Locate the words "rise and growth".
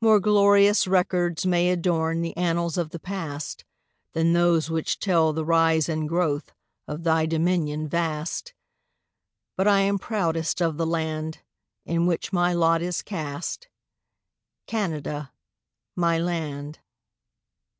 5.44-6.52